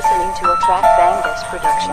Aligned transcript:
listening 0.00 0.32
to 0.32 0.48
a 0.48 0.56
Track 0.64 0.84
Bangus 0.96 1.44
production. 1.52 1.92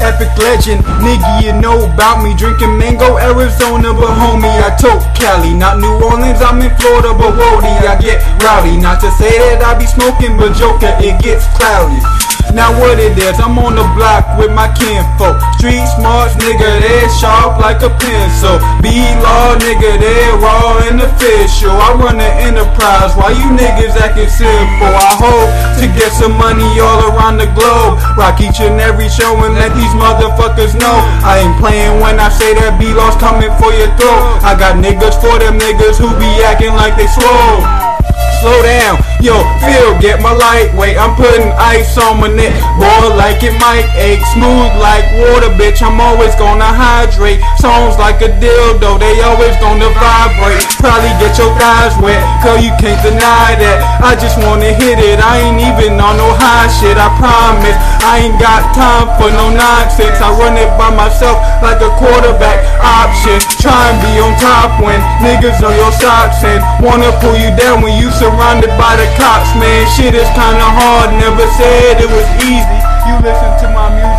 Epic 0.00 0.32
legend, 0.38 0.80
nigga, 1.04 1.44
you 1.44 1.52
know 1.60 1.84
about 1.84 2.24
me. 2.24 2.34
Drinking 2.34 2.78
mango, 2.78 3.18
Arizona, 3.18 3.92
but 3.92 4.08
homie, 4.16 4.48
I 4.48 4.74
tote 4.80 5.04
Cali. 5.14 5.52
Not 5.52 5.80
New 5.80 6.00
Orleans, 6.00 6.40
I'm 6.40 6.62
in 6.62 6.74
Florida, 6.80 7.12
but 7.12 7.36
whoa, 7.36 7.60
I 7.60 8.00
get 8.00 8.24
rowdy. 8.42 8.78
Not 8.78 9.02
to 9.02 9.10
say 9.20 9.36
that 9.36 9.60
I 9.60 9.76
be 9.76 9.84
smoking, 9.84 10.38
but 10.38 10.56
joker, 10.56 10.96
it 11.04 11.20
gets 11.20 11.44
cloudy. 11.58 12.00
Now 12.54 12.74
what 12.74 12.98
it 12.98 13.14
is, 13.14 13.38
I'm 13.38 13.58
on 13.58 13.78
the 13.78 13.86
block 13.94 14.26
with 14.34 14.50
my 14.50 14.66
kinfolk. 14.74 15.38
Street 15.56 15.86
smarts, 15.94 16.34
nigga, 16.42 16.82
they 16.82 17.06
sharp 17.22 17.62
like 17.62 17.80
a 17.86 17.90
pencil. 17.94 18.58
B-law, 18.82 19.54
nigga, 19.62 20.00
they 20.02 20.22
raw 20.42 20.82
and 20.90 21.00
official. 21.00 21.70
I 21.70 21.94
run 21.94 22.18
the 22.18 22.30
enterprise 22.42 23.14
why 23.14 23.32
you 23.32 23.48
niggas 23.54 23.94
acting 23.96 24.28
simple. 24.28 24.90
I 24.90 25.14
hope 25.14 25.50
to 25.78 25.86
get 25.94 26.10
some 26.10 26.34
money 26.34 26.66
all 26.82 27.14
around 27.14 27.38
the 27.38 27.48
globe. 27.54 28.02
Rock 28.18 28.42
each 28.42 28.58
and 28.60 28.82
every 28.82 29.08
show 29.08 29.38
and 29.46 29.54
let 29.54 29.70
these 29.78 29.94
motherfuckers 29.94 30.74
know. 30.74 30.96
I 31.22 31.46
ain't 31.46 31.56
playing 31.62 32.02
when 32.02 32.18
I 32.18 32.28
say 32.28 32.54
that 32.58 32.76
B-law's 32.82 33.16
coming 33.16 33.52
for 33.62 33.70
your 33.72 33.90
throat. 33.94 34.42
I 34.42 34.58
got 34.58 34.76
niggas 34.76 35.16
for 35.22 35.38
them 35.38 35.56
niggas 35.56 35.96
who 36.02 36.10
be 36.18 36.30
acting 36.42 36.74
like 36.74 36.96
they 36.98 37.06
swole 37.06 37.79
slow 38.40 38.56
down. 38.64 38.96
Yo, 39.20 39.36
feel, 39.60 39.92
get 40.00 40.24
my 40.24 40.32
lightweight. 40.32 40.96
I'm 40.96 41.12
putting 41.12 41.52
ice 41.60 42.00
on 42.00 42.24
my 42.24 42.32
neck. 42.32 42.56
Boy, 42.80 43.12
like 43.14 43.44
it 43.44 43.52
might 43.60 43.84
ache. 44.00 44.24
Smooth 44.32 44.72
like 44.80 45.04
water, 45.20 45.52
bitch. 45.60 45.84
I'm 45.84 46.00
always 46.00 46.32
gonna 46.40 46.64
hydrate. 46.64 47.44
Songs 47.60 48.00
like 48.00 48.24
a 48.24 48.32
dildo, 48.40 48.96
they 48.96 49.20
always 49.20 49.52
gonna 49.60 49.92
vibrate. 49.92 50.64
Probably 50.80 51.12
get 51.20 51.36
your 51.36 51.52
thighs 51.60 51.92
wet, 52.00 52.20
cause 52.40 52.64
you 52.64 52.72
can't 52.80 52.98
deny 53.04 53.60
that. 53.60 54.00
I 54.00 54.16
just 54.16 54.40
wanna 54.40 54.72
hit 54.72 54.96
it. 54.96 55.20
I 55.20 55.44
ain't 55.44 55.60
even 55.60 56.00
on 56.00 56.16
no 56.16 56.32
high 56.40 56.72
shit, 56.80 56.96
I 56.96 57.12
promise. 57.20 57.76
I 58.00 58.24
ain't 58.24 58.40
got 58.40 58.72
time 58.72 59.12
for 59.20 59.28
no 59.28 59.52
nonsense. 59.52 60.16
I 60.16 60.32
run 60.40 60.56
it 60.56 60.72
by 60.80 60.88
myself 60.96 61.36
like 61.60 61.84
a 61.84 61.92
quarterback 62.00 62.64
option. 62.80 62.99
Top 64.40 64.80
when 64.80 64.98
niggas 65.20 65.60
on 65.60 65.76
your 65.76 65.92
socks 65.92 66.42
and 66.42 66.64
wanna 66.82 67.12
pull 67.20 67.36
you 67.36 67.52
down 67.56 67.84
when 67.84 67.94
you 68.00 68.10
surrounded 68.10 68.72
by 68.80 68.96
the 68.96 69.06
cops, 69.20 69.52
man. 69.60 69.86
Shit 69.94 70.14
is 70.16 70.28
kinda 70.32 70.68
hard, 70.80 71.12
never 71.20 71.46
said 71.60 72.00
it 72.00 72.10
was 72.10 72.26
easy. 72.42 72.80
You 73.06 73.14
listen 73.20 73.52
to 73.62 73.68
my 73.76 73.88
music 73.94 74.09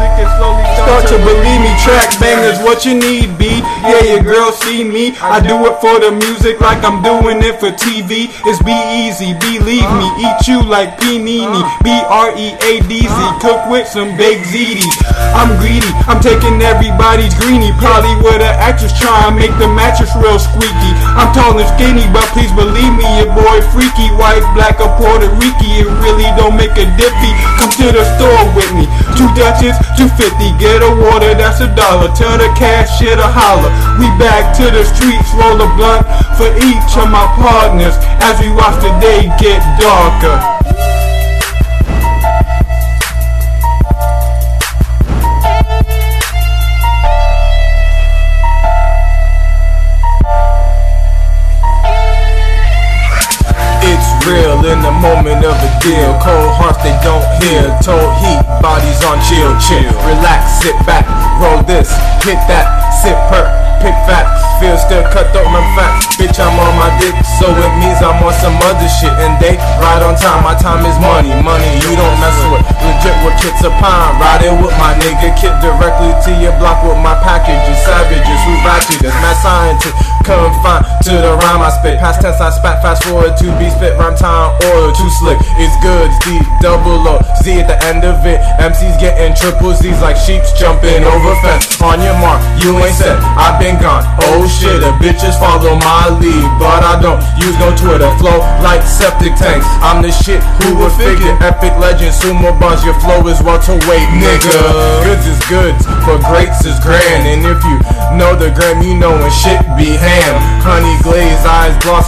start 0.86 1.04
to 1.10 1.18
believe 1.22 1.62
me. 1.62 1.72
Track 1.82 2.14
bangers, 2.20 2.60
what 2.62 2.86
you 2.86 2.94
need, 2.98 3.38
B. 3.38 3.62
Yeah, 3.82 4.18
your 4.18 4.24
girl 4.24 4.52
see 4.52 4.84
me. 4.84 5.18
I 5.22 5.42
do 5.42 5.58
it 5.66 5.76
for 5.82 5.98
the 5.98 6.14
music 6.14 6.62
like 6.62 6.84
I'm 6.86 7.02
doing 7.02 7.42
it 7.42 7.58
for 7.58 7.74
TV. 7.74 8.30
It's 8.46 8.62
be 8.62 8.76
easy, 9.02 9.34
believe 9.42 9.90
me. 9.98 10.08
Eat 10.22 10.40
you 10.48 10.62
like 10.62 10.98
Panini. 11.02 11.62
B 11.82 11.90
R 12.10 12.34
E 12.38 12.54
A 12.62 12.72
D 12.86 13.02
Z. 13.06 13.18
Cook 13.42 13.66
with 13.70 13.88
some 13.88 14.14
baked 14.18 14.46
ziti. 14.54 14.86
I'm 15.34 15.58
greedy. 15.58 15.90
I'm 16.06 16.22
taking 16.22 16.62
everybody's 16.62 17.34
greenie. 17.42 17.74
Probably 17.82 18.14
with 18.22 18.42
an 18.42 18.56
actress 18.62 18.94
trying 18.98 19.30
to 19.30 19.34
make 19.34 19.54
the 19.58 19.70
mattress 19.70 20.14
real 20.18 20.38
squeaky. 20.38 20.92
I'm 21.18 21.34
tall 21.34 21.58
and 21.58 21.68
skinny, 21.76 22.06
but 22.14 22.26
please 22.36 22.52
believe 22.54 22.94
me, 22.98 23.08
your 23.18 23.32
boy 23.34 23.58
freaky. 23.74 24.14
White, 24.18 24.46
black, 24.54 24.78
or 24.78 24.92
Puerto 25.02 25.30
Rican. 25.42 25.72
It 25.82 25.88
really 26.06 26.30
don't 26.38 26.56
make 26.58 26.76
a 26.78 26.86
diffy. 27.00 27.32
Come 27.58 27.74
to 27.82 27.88
the 27.90 28.04
store 28.18 28.46
with 28.54 28.70
me. 28.78 28.86
Two 29.18 29.30
Dutches, 29.34 29.74
250. 29.98 30.54
Get 30.62 30.71
a 30.80 30.94
water, 30.96 31.36
that's 31.36 31.60
a 31.60 31.68
dollar. 31.76 32.08
Tell 32.16 32.40
the 32.40 32.48
cashier 32.56 33.20
to 33.20 33.28
holler. 33.28 33.68
We 34.00 34.08
back 34.16 34.56
to 34.64 34.72
the 34.72 34.88
streets, 34.88 35.28
roll 35.36 35.60
a 35.60 35.68
blunt 35.76 36.08
for 36.40 36.48
each 36.64 36.92
of 36.96 37.12
my 37.12 37.28
partners 37.36 38.00
as 38.24 38.40
we 38.40 38.48
watch 38.56 38.80
the 38.80 38.96
day 39.04 39.28
get 39.36 39.60
darker. 39.76 40.61
Deal. 55.82 56.14
Cold 56.22 56.54
hearts 56.58 56.80
they 56.86 56.96
don't 57.02 57.26
hear. 57.42 57.66
Told 57.82 58.14
heat, 58.22 58.42
bodies 58.62 59.02
on 59.06 59.18
chill, 59.26 59.52
chill. 59.58 59.92
Relax, 60.06 60.62
sit 60.62 60.78
back, 60.86 61.06
roll 61.42 61.62
this, 61.66 61.90
hit 62.22 62.40
that, 62.48 62.70
sip 63.02 63.18
per, 63.30 63.44
pick 63.82 63.98
fat. 64.06 64.30
Feel 64.62 64.78
still 64.78 65.02
cut 65.10 65.26
throat 65.34 65.50
my 65.50 65.66
fat. 65.74 65.90
Bitch, 66.22 66.38
I'm 66.38 66.54
on 66.54 66.74
my 66.78 66.94
dick, 67.02 67.18
so 67.42 67.50
it 67.50 67.74
means 67.82 67.98
I'm 67.98 68.22
on 68.22 68.30
some 68.38 68.54
other 68.62 68.86
shit. 68.86 69.10
And 69.18 69.34
they 69.42 69.58
ride 69.82 70.06
on 70.06 70.14
time, 70.22 70.46
my 70.46 70.54
time 70.54 70.86
is 70.86 70.94
money, 71.02 71.34
money 71.42 71.66
you 71.82 71.98
don't 71.98 72.18
mess 72.22 72.38
with. 72.54 72.62
Legit 72.86 73.18
with 73.26 73.34
kits 73.42 73.66
of 73.66 73.74
pine, 73.82 74.22
riding 74.22 74.62
with 74.62 74.70
my 74.78 74.94
nigga 75.02 75.34
kit 75.34 75.58
directly 75.66 76.14
to 76.14 76.32
your 76.38 76.54
block 76.62 76.86
with 76.86 77.02
my 77.02 77.18
packages. 77.26 77.74
Savages 77.82 78.42
who 78.46 78.54
ratchet 78.62 79.02
as 79.02 79.18
mad 79.18 79.38
scientists. 79.42 79.98
Confined 80.22 80.81
to 81.02 81.14
the 81.18 81.34
rhyme 81.42 81.62
I 81.66 81.74
spit. 81.74 81.98
Past 81.98 82.22
tense 82.22 82.38
I 82.38 82.54
spat, 82.54 82.82
fast 82.86 83.04
forward 83.04 83.34
to 83.38 83.48
be 83.58 83.68
spit. 83.74 83.98
Rhyme 83.98 84.14
time, 84.14 84.54
oil 84.70 84.94
too 84.94 85.10
slick. 85.18 85.38
It's 85.58 85.74
good, 85.82 86.14
D 86.22 86.38
double 86.62 87.02
O 87.02 87.18
Z 87.42 87.58
at 87.58 87.66
the 87.66 87.78
end 87.90 88.06
of 88.06 88.22
it. 88.26 88.38
MCs 88.62 89.02
getting 89.02 89.34
triple 89.34 89.74
Z's 89.74 89.98
like 90.02 90.16
sheeps 90.16 90.54
jumping 90.54 91.02
over 91.02 91.34
fence. 91.42 91.82
On 91.82 91.98
your 91.98 92.14
mark, 92.22 92.38
you 92.62 92.78
ain't 92.78 92.94
set. 92.94 93.18
I've 93.34 93.58
been 93.58 93.82
gone. 93.82 94.06
Oh 94.30 94.46
shit, 94.46 94.82
the 94.82 94.94
bitches 95.02 95.34
follow 95.42 95.74
my 95.82 96.14
lead, 96.22 96.46
but 96.62 96.86
I 96.86 97.02
don't 97.02 97.22
use 97.42 97.58
no 97.58 97.74
Twitter. 97.74 98.10
Flow 98.22 98.38
like 98.62 98.86
septic 98.86 99.34
tanks. 99.36 99.66
I'm 99.82 100.06
the 100.06 100.14
shit. 100.14 100.42
Who 100.62 100.78
would 100.86 100.94
figure? 101.02 101.34
Epic 101.42 101.74
legend, 101.82 102.14
sumo 102.14 102.54
boss. 102.62 102.86
Your 102.86 102.98
flow 103.02 103.26
is 103.26 103.42
welterweight, 103.42 104.10
nigga. 104.22 104.58
Goods 105.02 105.26
is 105.26 105.42
goods, 105.50 105.82
but 106.06 106.22
greats 106.30 106.62
is 106.62 106.78
grand. 106.86 107.26
And 107.26 107.42
if 107.42 107.58
you 107.66 107.78
know 108.14 108.38
the 108.38 108.54
gram, 108.54 108.86
you 108.86 108.94
know 108.94 109.18
when 109.18 109.34
shit 109.34 109.58
be 109.74 109.98
ham. 109.98 110.38
Honey 110.62 110.94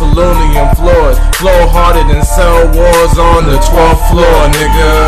aluminum 0.02 0.74
floors. 0.76 1.18
Flow 1.38 1.68
harder 1.68 2.04
than 2.08 2.24
cell 2.24 2.66
wars 2.72 3.18
on 3.18 3.46
the 3.46 3.58
12th 3.58 4.04
floor, 4.10 4.40
nigga. 4.58 5.03